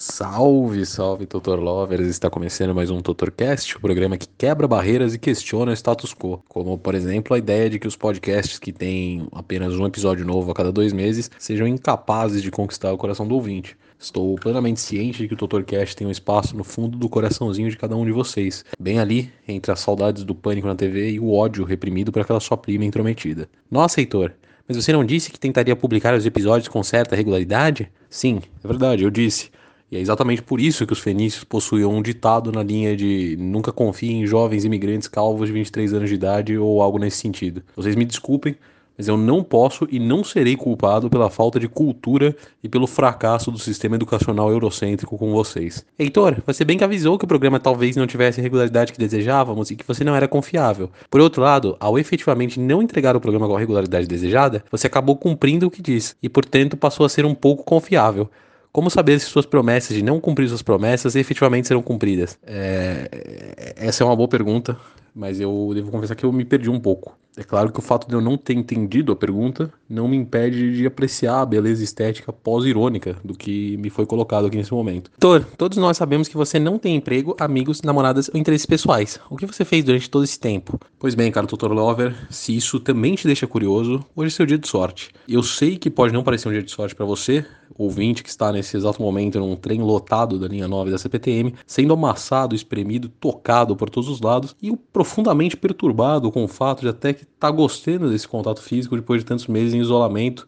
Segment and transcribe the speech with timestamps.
[0.00, 2.06] Salve, salve, Tutor Lovers!
[2.06, 6.40] Está começando mais um Tutorcast, o programa que quebra barreiras e questiona o status quo.
[6.48, 10.52] Como, por exemplo, a ideia de que os podcasts que têm apenas um episódio novo
[10.52, 13.76] a cada dois meses sejam incapazes de conquistar o coração do ouvinte.
[13.98, 17.76] Estou plenamente ciente de que o Tutorcast tem um espaço no fundo do coraçãozinho de
[17.76, 21.32] cada um de vocês, bem ali entre as saudades do pânico na TV e o
[21.32, 23.48] ódio reprimido por aquela sua prima intrometida.
[23.68, 24.32] Nossa, Heitor!
[24.68, 27.90] Mas você não disse que tentaria publicar os episódios com certa regularidade?
[28.08, 29.50] Sim, é verdade, eu disse.
[29.90, 33.72] E é exatamente por isso que os fenícios possuíam um ditado na linha de nunca
[33.72, 37.62] confie em jovens imigrantes calvos de 23 anos de idade ou algo nesse sentido.
[37.74, 38.54] Vocês me desculpem,
[38.98, 43.50] mas eu não posso e não serei culpado pela falta de cultura e pelo fracasso
[43.50, 45.86] do sistema educacional eurocêntrico com vocês.
[45.96, 49.70] Heitor, você bem que avisou que o programa talvez não tivesse a regularidade que desejávamos
[49.70, 50.90] e que você não era confiável.
[51.08, 55.14] Por outro lado, ao efetivamente não entregar o programa com a regularidade desejada, você acabou
[55.16, 58.28] cumprindo o que disse e, portanto, passou a ser um pouco confiável.
[58.72, 62.38] Como saber se suas promessas de não cumprir suas promessas efetivamente serão cumpridas?
[62.46, 63.74] É...
[63.76, 64.76] Essa é uma boa pergunta,
[65.14, 67.16] mas eu devo confessar que eu me perdi um pouco.
[67.38, 70.76] É claro que o fato de eu não ter entendido a pergunta não me impede
[70.76, 75.08] de apreciar a beleza estética pós-irônica do que me foi colocado aqui nesse momento.
[75.20, 79.20] Tor, todos nós sabemos que você não tem emprego, amigos, namoradas ou interesses pessoais.
[79.30, 80.80] O que você fez durante todo esse tempo?
[80.98, 81.70] Pois bem, cara, Dr.
[81.70, 85.10] Lover, se isso também te deixa curioso, hoje é seu dia de sorte.
[85.28, 88.52] Eu sei que pode não parecer um dia de sorte para você, ouvinte que está
[88.52, 93.76] nesse exato momento num trem lotado da linha 9 da CPTM, sendo amassado, espremido, tocado
[93.76, 98.10] por todos os lados e profundamente perturbado com o fato de até que tá gostando
[98.10, 100.46] desse contato físico depois de tantos meses em isolamento.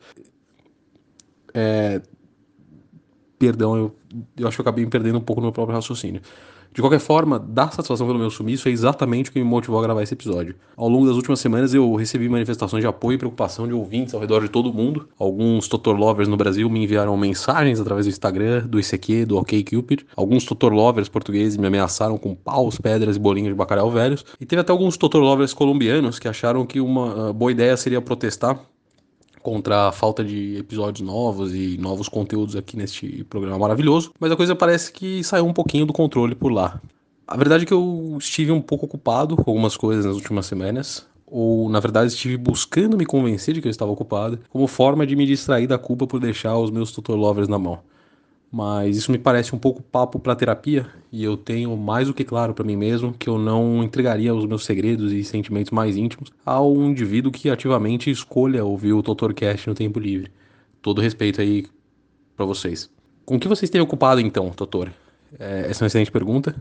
[1.53, 2.01] É...
[3.39, 3.97] Perdão, eu,
[4.37, 6.21] eu acho que eu acabei me perdendo um pouco no meu próprio raciocínio.
[6.73, 9.83] De qualquer forma, dar satisfação pelo meu sumiço é exatamente o que me motivou a
[9.83, 10.55] gravar esse episódio.
[10.77, 14.21] Ao longo das últimas semanas eu recebi manifestações de apoio e preocupação de ouvintes ao
[14.21, 15.09] redor de todo o mundo.
[15.19, 20.07] Alguns tutor lovers no Brasil me enviaram mensagens através do Instagram, do ICQ, do OkCupid.
[20.15, 24.25] Alguns tutor lovers portugueses me ameaçaram com paus, pedras e bolinhos de bacalhau velhos.
[24.41, 28.01] E teve até alguns tutor lovers colombianos que acharam que uma uh, boa ideia seria
[28.01, 28.57] protestar
[29.43, 34.37] contra a falta de episódios novos e novos conteúdos aqui neste programa maravilhoso, mas a
[34.37, 36.81] coisa parece que saiu um pouquinho do controle por lá.
[37.27, 41.07] A verdade é que eu estive um pouco ocupado com algumas coisas nas últimas semanas,
[41.27, 45.15] ou na verdade estive buscando me convencer de que eu estava ocupado, como forma de
[45.15, 47.81] me distrair da culpa por deixar os meus tutor lovers na mão
[48.51, 52.25] mas isso me parece um pouco papo para terapia e eu tenho mais do que
[52.25, 56.33] claro para mim mesmo que eu não entregaria os meus segredos e sentimentos mais íntimos
[56.45, 60.33] a um indivíduo que ativamente escolha ouvir o Totorcast no tempo livre.
[60.83, 61.67] Todo respeito aí
[62.37, 62.91] para vocês.
[63.25, 64.91] Com o que vocês têm ocupado então, Totor?
[65.39, 66.57] É, essa é uma excelente pergunta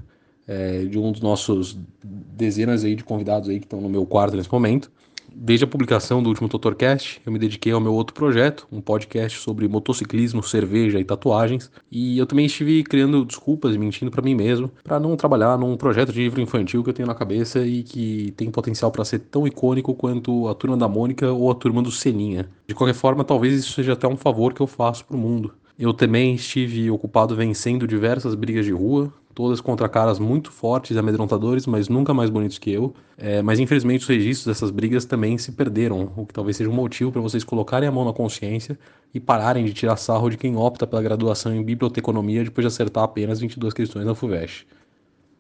[0.48, 4.36] é, de um dos nossos dezenas aí de convidados aí que estão no meu quarto
[4.36, 4.92] nesse momento.
[5.36, 9.40] Desde a publicação do último Totorcast, eu me dediquei ao meu outro projeto, um podcast
[9.40, 14.36] sobre motociclismo, cerveja e tatuagens, e eu também estive criando desculpas e mentindo para mim
[14.36, 17.84] mesmo para não trabalhar num projeto de livro infantil que eu tenho na cabeça e
[17.84, 21.82] que tem potencial para ser tão icônico quanto a Turma da Mônica ou a Turma
[21.82, 22.50] do Seninha.
[22.68, 25.54] De qualquer forma, talvez isso seja até um favor que eu faço pro mundo.
[25.80, 31.66] Eu também estive ocupado vencendo diversas brigas de rua, todas contra caras muito fortes amedrontadores,
[31.66, 32.94] mas nunca mais bonitos que eu.
[33.18, 36.74] É, mas infelizmente os registros dessas brigas também se perderam, o que talvez seja um
[36.74, 38.78] motivo para vocês colocarem a mão na consciência
[39.14, 43.04] e pararem de tirar sarro de quem opta pela graduação em biblioteconomia depois de acertar
[43.04, 44.68] apenas 22 questões na FUVEST.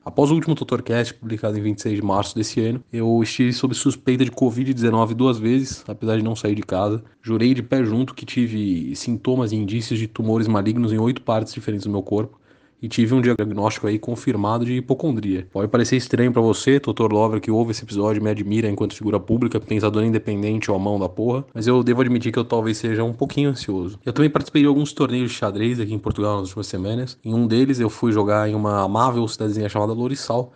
[0.03, 4.23] Após o último Tutorcast, publicado em 26 de março desse ano, eu estive sob suspeita
[4.23, 7.03] de Covid-19 duas vezes, apesar de não sair de casa.
[7.21, 11.53] Jurei de pé junto que tive sintomas e indícios de tumores malignos em oito partes
[11.53, 12.39] diferentes do meu corpo
[12.81, 15.47] e tive um diagnóstico aí confirmado de hipocondria.
[15.51, 17.11] Pode parecer estranho para você, Dr.
[17.11, 20.99] Lover, que ouve esse episódio me admira enquanto figura pública, pensador independente ou a mão
[20.99, 23.99] da porra, mas eu devo admitir que eu talvez seja um pouquinho ansioso.
[24.05, 27.17] Eu também participei de alguns torneios de xadrez aqui em Portugal nas últimas semanas.
[27.23, 30.53] Em um deles eu fui jogar em uma amável cidadezinha chamada Lourissal,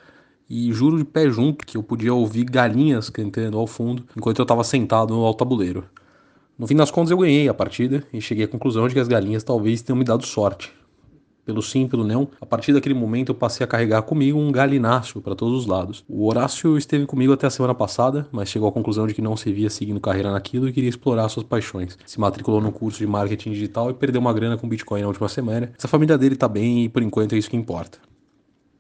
[0.50, 4.44] e juro de pé junto que eu podia ouvir galinhas cantando ao fundo enquanto eu
[4.44, 5.86] estava sentado no tabuleiro.
[6.60, 9.08] No fim das contas eu ganhei a partida e cheguei à conclusão de que as
[9.08, 10.72] galinhas talvez tenham me dado sorte
[11.46, 12.28] pelo sim, pelo não.
[12.40, 16.04] A partir daquele momento eu passei a carregar comigo um galináceo para todos os lados.
[16.08, 19.36] O Horácio esteve comigo até a semana passada, mas chegou à conclusão de que não
[19.36, 21.98] se via seguindo carreira naquilo e queria explorar suas paixões.
[22.06, 25.30] Se matriculou no curso de marketing digital e perdeu uma grana com Bitcoin na última
[25.30, 25.72] semana.
[25.78, 27.98] Essa família dele tá bem e por enquanto é isso que importa.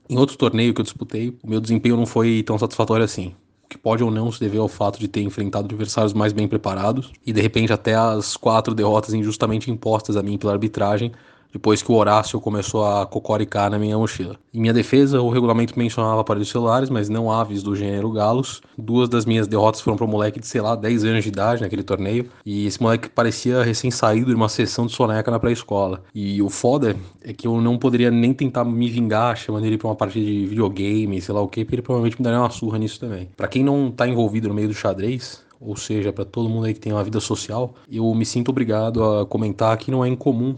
[0.10, 3.34] Em outro torneio que eu disputei, o meu desempenho não foi tão satisfatório assim
[3.74, 7.12] que pode ou não se dever ao fato de ter enfrentado adversários mais bem preparados
[7.26, 11.12] e de repente até as quatro derrotas injustamente impostas a mim pela arbitragem
[11.54, 14.36] depois que o Horácio começou a cocoricar na minha mochila.
[14.52, 18.62] Em minha defesa, o regulamento mencionava aparelhos celulares, mas não aves do gênero galos.
[18.76, 21.62] Duas das minhas derrotas foram para um moleque de, sei lá, 10 anos de idade
[21.62, 26.04] naquele torneio, e esse moleque parecia recém-saído de uma sessão de soneca na pré-escola.
[26.14, 29.88] E o foda é que eu não poderia nem tentar me vingar chamando ele para
[29.88, 32.80] uma partida de videogame, sei lá o que, porque ele provavelmente me daria uma surra
[32.80, 33.30] nisso também.
[33.38, 36.74] Para quem não tá envolvido no meio do xadrez, ou seja, para todo mundo aí
[36.74, 40.56] que tem uma vida social, eu me sinto obrigado a comentar que não é incomum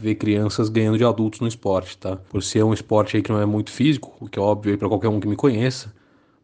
[0.00, 2.16] ver crianças ganhando de adultos no esporte, tá?
[2.16, 4.78] Por ser um esporte aí que não é muito físico, o que é óbvio aí
[4.78, 5.92] para qualquer um que me conheça,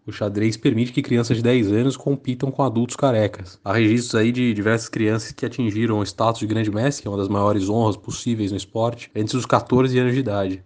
[0.07, 3.59] o xadrez permite que crianças de 10 anos compitam com adultos carecas.
[3.65, 7.11] Há registros aí de diversas crianças que atingiram o status de grande mestre, que é
[7.11, 10.63] uma das maiores honras possíveis no esporte, antes dos 14 anos de idade.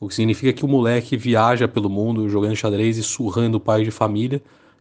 [0.00, 3.90] O que significa que o moleque viaja pelo mundo jogando xadrez e surrando pai de
[3.90, 4.40] família,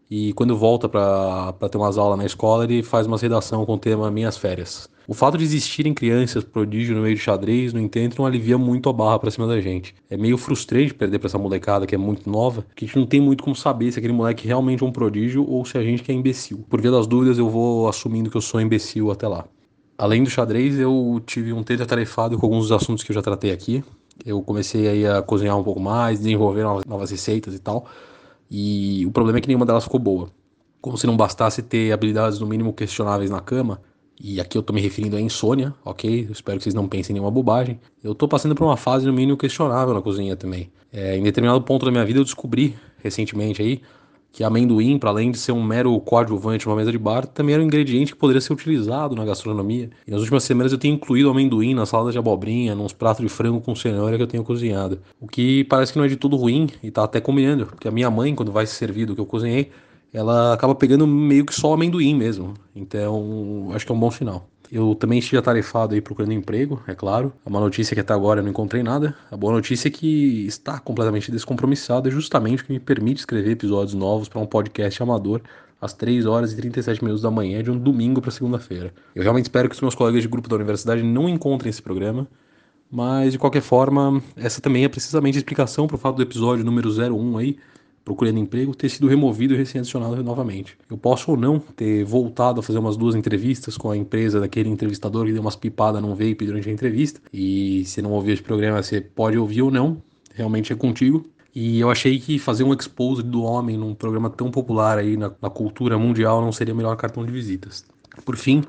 [0.10, 3.78] e quando volta para ter umas aulas na escola, ele faz uma redação com o
[3.78, 4.90] tema Minhas Férias.
[5.08, 8.90] O fato de existirem crianças prodígio no meio de xadrez, no entanto, não alivia muito
[8.90, 9.96] a barra pra cima da gente.
[10.10, 13.06] É meio frustrante perder pra essa molecada que é muito nova, que a gente não
[13.06, 16.04] tem muito como saber se aquele moleque realmente é um prodígio ou se a gente
[16.04, 16.66] que é imbecil.
[16.70, 19.46] Por via das dúvidas, eu vou assumindo que eu sou imbecil até lá.
[19.98, 23.22] Além do xadrez, eu tive um tempo atarefado com alguns dos assuntos que eu já
[23.22, 23.84] tratei aqui.
[24.26, 27.86] Eu comecei aí a cozinhar um pouco mais, desenvolver novas receitas e tal.
[28.50, 30.30] E o problema é que nenhuma delas ficou boa.
[30.82, 33.82] Como se não bastasse ter habilidades no mínimo questionáveis na cama,
[34.20, 36.28] e aqui eu tô me referindo à insônia, ok?
[36.32, 37.80] Espero que vocês não pensem em nenhuma bobagem.
[38.04, 40.72] Eu tô passando por uma fase no mínimo questionável na cozinha também.
[40.92, 43.82] É, em determinado ponto da minha vida eu descobri recentemente aí
[44.32, 47.64] que amendoim, para além de ser um mero coadjuvante numa mesa de bar, também era
[47.64, 49.90] um ingrediente que poderia ser utilizado na gastronomia.
[50.06, 53.30] E nas últimas semanas eu tenho incluído amendoim na salada de abobrinha, nos pratos de
[53.30, 55.00] frango com cenoura que eu tenho cozinhado.
[55.20, 57.92] O que parece que não é de tudo ruim e tá até combinando, porque a
[57.92, 59.72] minha mãe, quando vai se servir do que eu cozinhei,
[60.14, 62.54] ela acaba pegando meio que só amendoim mesmo.
[62.76, 64.48] Então, acho que é um bom sinal.
[64.72, 67.34] Eu também estive atarefado aí procurando emprego, é claro.
[67.46, 69.16] A má notícia é que até agora eu não encontrei nada.
[69.32, 73.52] A boa notícia é que está completamente descompromissado, é justamente o que me permite escrever
[73.52, 75.42] episódios novos para um podcast amador
[75.80, 78.94] às 3 horas e 37 minutos da manhã de um domingo para segunda-feira.
[79.16, 82.28] Eu realmente espero que os meus colegas de grupo da universidade não encontrem esse programa,
[82.92, 86.66] mas de qualquer forma, essa também é precisamente a explicação para o fato do episódio
[86.66, 87.58] número 01 aí
[88.08, 90.78] procurando emprego ter sido removido e recém-adicionado novamente.
[90.90, 94.70] Eu posso ou não ter voltado a fazer umas duas entrevistas com a empresa daquele
[94.70, 97.20] entrevistador que deu umas pipadas num vape durante a entrevista.
[97.34, 100.02] E se não ouviu esse programa, você pode ouvir ou não,
[100.34, 101.26] realmente é contigo.
[101.54, 105.30] E eu achei que fazer um expose do homem num programa tão popular aí na,
[105.42, 107.84] na cultura mundial não seria o melhor cartão de visitas.
[108.24, 108.64] Por fim,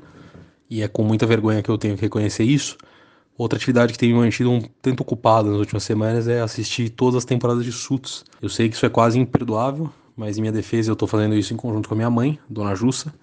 [0.69, 2.77] e é com muita vergonha que eu tenho que reconhecer isso,
[3.39, 7.15] Outra atividade que tem me mantido um tanto ocupado nas últimas semanas é assistir todas
[7.15, 8.25] as temporadas de Suits.
[8.41, 11.53] Eu sei que isso é quase imperdoável, mas em minha defesa eu tô fazendo isso
[11.53, 13.13] em conjunto com a minha mãe, Dona Jussa,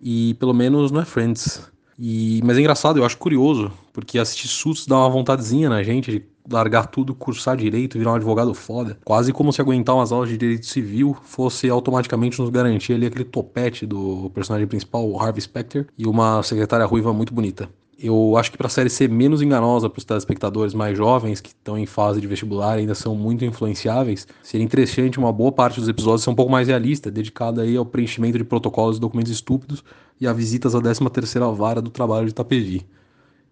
[0.00, 1.68] e pelo menos não é Friends.
[1.98, 6.12] E, mas é engraçado, eu acho curioso, porque assistir Suits dá uma vontadezinha na gente
[6.12, 9.00] de largar tudo, cursar direito, virar um advogado foda.
[9.04, 13.24] Quase como se aguentar umas aulas de direito civil fosse automaticamente nos garantir ali aquele
[13.24, 17.68] topete do personagem principal, o Harvey Specter, e uma secretária ruiva muito bonita
[18.02, 21.50] eu acho que para a série ser menos enganosa para os telespectadores mais jovens que
[21.50, 25.88] estão em fase de vestibular ainda são muito influenciáveis, seria interessante uma boa parte dos
[25.88, 29.84] episódios ser um pouco mais realista, dedicada aí ao preenchimento de protocolos e documentos estúpidos
[30.20, 32.86] e a visitas à 13 terceira vara do trabalho de Itapevi.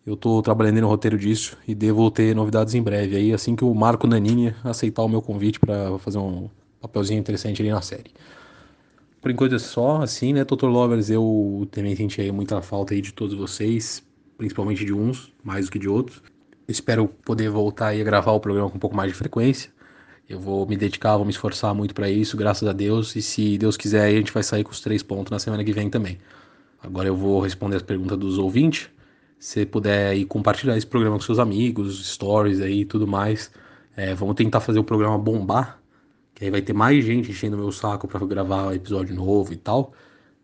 [0.07, 3.65] Eu estou trabalhando no roteiro disso e devo ter novidades em breve aí, assim que
[3.65, 6.49] o Marco Nanini aceitar o meu convite para fazer um
[6.81, 8.11] papelzinho interessante ali na série.
[9.21, 10.67] Por enquanto é só, assim, né, Dr.
[10.67, 14.03] Lovers, eu também senti aí muita falta aí de todos vocês,
[14.39, 16.23] principalmente de uns, mais do que de outros.
[16.67, 19.71] Espero poder voltar a gravar o programa com um pouco mais de frequência.
[20.29, 23.17] Eu vou me dedicar, vou me esforçar muito para isso, graças a Deus.
[23.17, 25.73] E se Deus quiser, a gente vai sair com os três pontos na semana que
[25.73, 26.19] vem também.
[26.81, 28.89] Agora eu vou responder as perguntas dos ouvintes.
[29.39, 33.51] Se puder aí compartilhar esse programa com seus amigos, stories aí e tudo mais.
[33.97, 35.81] É, vamos tentar fazer o programa bombar.
[36.35, 39.93] Que aí vai ter mais gente enchendo meu saco para gravar episódio novo e tal.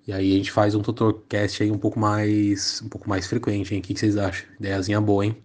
[0.07, 3.75] E aí a gente faz um tutorcast aí um pouco mais um pouco mais frequente,
[3.75, 3.81] hein?
[3.81, 4.47] O que, que vocês acham?
[4.59, 5.43] Ideiazinha boa, hein?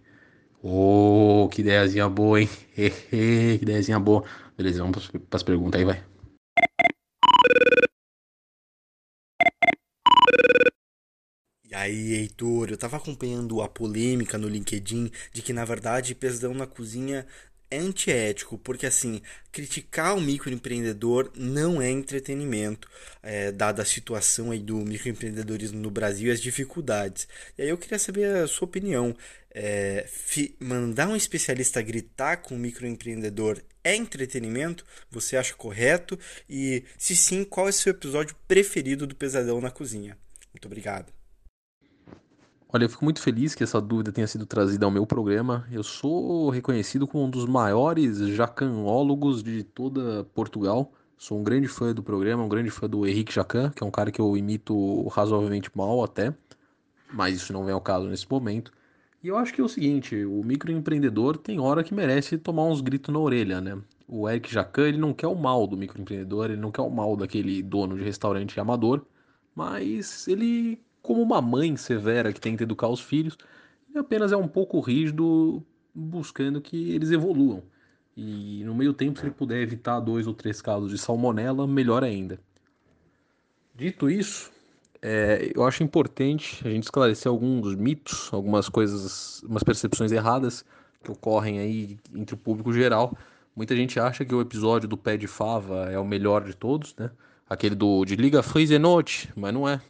[0.62, 2.48] Ô, oh, que ideiazinha boa, hein?
[2.74, 4.24] que ideiazinha boa.
[4.56, 6.04] Beleza, vamos para as perguntas aí, vai.
[11.64, 16.52] E aí, Heitor, eu tava acompanhando a polêmica no LinkedIn de que, na verdade, pesadão
[16.52, 17.24] na cozinha
[17.72, 19.20] antiético, porque assim,
[19.52, 22.88] criticar o microempreendedor não é entretenimento,
[23.22, 27.28] é, dada a situação aí do microempreendedorismo no Brasil e as dificuldades.
[27.56, 29.16] E aí eu queria saber a sua opinião.
[29.52, 30.06] É,
[30.60, 34.84] mandar um especialista gritar com o microempreendedor é entretenimento?
[35.10, 36.18] Você acha correto?
[36.48, 40.16] E se sim, qual é o seu episódio preferido do Pesadão na Cozinha?
[40.52, 41.19] Muito obrigado.
[42.72, 45.66] Olha, eu fico muito feliz que essa dúvida tenha sido trazida ao meu programa.
[45.72, 50.92] Eu sou reconhecido como um dos maiores jacanólogos de toda Portugal.
[51.18, 53.90] Sou um grande fã do programa, um grande fã do Henrique Jacan, que é um
[53.90, 56.32] cara que eu imito razoavelmente mal até,
[57.12, 58.72] mas isso não vem ao caso nesse momento.
[59.20, 62.80] E eu acho que é o seguinte, o microempreendedor tem hora que merece tomar uns
[62.80, 63.78] gritos na orelha, né?
[64.06, 67.16] O Eric Jacan, ele não quer o mal do microempreendedor, ele não quer o mal
[67.16, 69.04] daquele dono de restaurante amador,
[69.56, 73.36] mas ele como uma mãe severa que tenta educar os filhos,
[73.94, 75.62] apenas é um pouco rígido
[75.94, 77.62] buscando que eles evoluam.
[78.16, 82.04] E no meio tempo, se ele puder evitar dois ou três casos de salmonela, melhor
[82.04, 82.38] ainda.
[83.74, 84.50] Dito isso,
[85.02, 90.64] é, eu acho importante a gente esclarecer alguns mitos, algumas coisas, umas percepções erradas
[91.02, 93.16] que ocorrem aí entre o público geral.
[93.56, 96.94] Muita gente acha que o episódio do pé de fava é o melhor de todos,
[96.96, 97.10] né?
[97.48, 99.80] Aquele do de Liga Freeze Note, mas não é.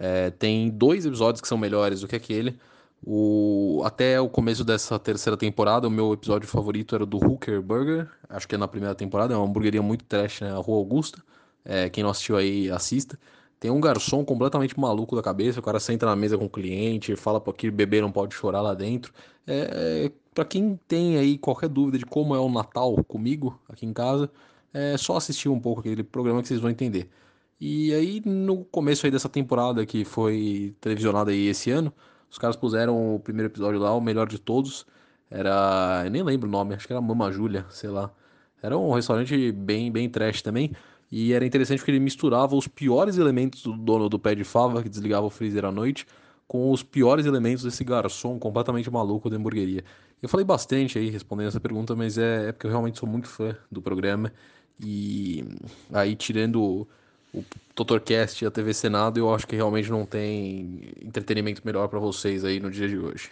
[0.00, 2.58] É, tem dois episódios que são melhores do que aquele.
[3.04, 8.08] O, até o começo dessa terceira temporada, o meu episódio favorito era do Hooker Burger.
[8.26, 10.60] Acho que é na primeira temporada, é uma hamburgueria muito trash na né?
[10.60, 11.22] Rua Augusta.
[11.62, 13.18] É, quem não assistiu aí, assista.
[13.58, 17.14] Tem um garçom completamente maluco da cabeça, o cara senta na mesa com o cliente,
[17.14, 19.12] fala para que bebê não pode chorar lá dentro.
[19.46, 23.84] É, é para quem tem aí qualquer dúvida de como é o Natal comigo aqui
[23.84, 24.30] em casa,
[24.72, 27.10] é só assistir um pouco aquele programa que vocês vão entender.
[27.60, 31.92] E aí, no começo aí dessa temporada que foi televisionada aí esse ano,
[32.30, 34.86] os caras puseram o primeiro episódio lá, o melhor de todos.
[35.30, 36.02] Era.
[36.04, 38.10] Eu nem lembro o nome, acho que era Mama Júlia, sei lá.
[38.62, 40.72] Era um restaurante bem, bem trash também.
[41.12, 44.82] E era interessante porque ele misturava os piores elementos do dono do pé de fava,
[44.82, 46.06] que desligava o freezer à noite,
[46.46, 49.84] com os piores elementos desse garçom completamente maluco da hamburgueria.
[50.22, 53.28] Eu falei bastante aí respondendo essa pergunta, mas é, é porque eu realmente sou muito
[53.28, 54.32] fã do programa.
[54.80, 55.44] E
[55.92, 56.88] aí, tirando
[57.32, 57.44] o
[57.74, 62.44] TotorCast e a TV Senado, eu acho que realmente não tem entretenimento melhor para vocês
[62.44, 63.30] aí no dia de hoje.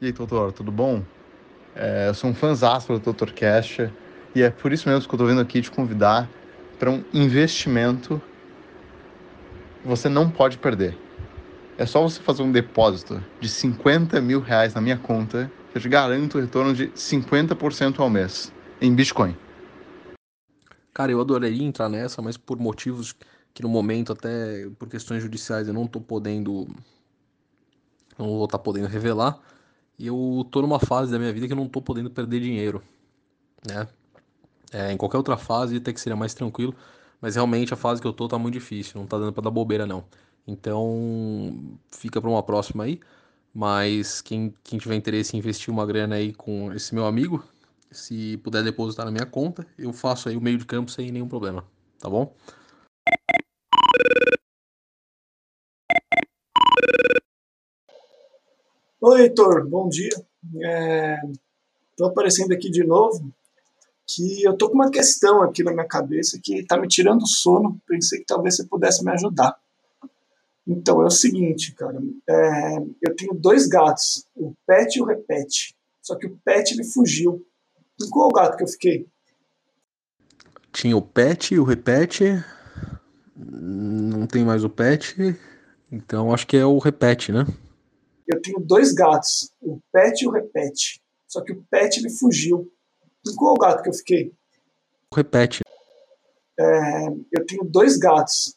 [0.00, 1.02] E aí, Totor, tudo bom?
[1.74, 3.90] É, eu sou um fãzão do TotorCast
[4.34, 6.28] e é por isso mesmo que eu tô vindo aqui te convidar
[6.78, 8.20] para um investimento
[9.80, 10.98] que você não pode perder.
[11.78, 15.88] É só você fazer um depósito de 50 mil reais na minha conta eu te
[15.88, 19.36] garanto o retorno de 50% ao mês em Bitcoin.
[20.92, 23.14] Cara, eu adoraria entrar nessa, mas por motivos
[23.52, 26.68] que no momento, até por questões judiciais, eu não tô podendo.
[28.16, 29.40] Não vou estar tá podendo revelar.
[29.98, 32.82] E eu tô numa fase da minha vida que eu não tô podendo perder dinheiro.
[33.66, 33.88] Né?
[34.72, 36.74] É, em qualquer outra fase até que seria mais tranquilo.
[37.20, 39.00] Mas realmente a fase que eu tô tá muito difícil.
[39.00, 40.04] Não tá dando pra dar bobeira, não.
[40.46, 43.00] Então, fica pra uma próxima aí.
[43.54, 47.44] Mas quem, quem tiver interesse em investir uma grana aí com esse meu amigo,
[47.88, 51.28] se puder depositar na minha conta, eu faço aí o meio de campo sem nenhum
[51.28, 51.64] problema,
[52.00, 52.34] tá bom?
[59.00, 60.08] Oi, Heitor, bom dia.
[61.90, 63.32] Estou é, aparecendo aqui de novo,
[64.04, 67.80] que eu tô com uma questão aqui na minha cabeça que está me tirando sono.
[67.86, 69.56] Pensei que talvez você pudesse me ajudar.
[70.66, 72.00] Então, é o seguinte, cara.
[72.28, 75.74] É, eu tenho dois gatos, o Pet e o Repete.
[76.02, 77.46] Só que o Pet ele fugiu.
[78.00, 79.06] Em qual gato que eu fiquei?
[80.72, 82.42] Tinha o Pet e o Repete.
[83.36, 85.38] Não tem mais o Pet.
[85.92, 87.46] Então, acho que é o Repete, né?
[88.26, 91.00] Eu tenho dois gatos, o Pet e o Repete.
[91.28, 92.70] Só que o Pet ele fugiu.
[93.26, 94.32] Em qual gato que eu fiquei?
[95.12, 95.62] O Repete.
[96.58, 98.52] É, eu tenho dois gatos,